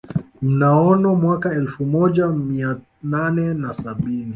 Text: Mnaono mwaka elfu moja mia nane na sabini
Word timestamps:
Mnaono 0.41 1.15
mwaka 1.15 1.53
elfu 1.53 1.85
moja 1.85 2.27
mia 2.27 2.77
nane 3.03 3.53
na 3.53 3.73
sabini 3.73 4.27